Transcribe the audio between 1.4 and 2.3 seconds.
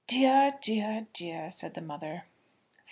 said the mother.